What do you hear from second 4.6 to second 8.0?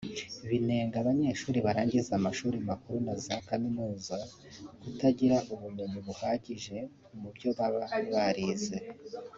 kutagira ubumenyi buhagije mu byo baba